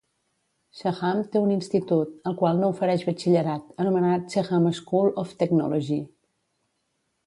[0.77, 6.05] Seaham té un institut, el qual no ofereix batxillerat, anomenat Seaham School of Technology.